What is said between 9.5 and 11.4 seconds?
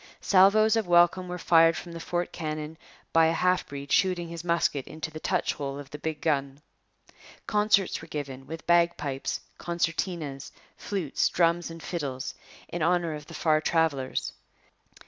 concertinas, flutes,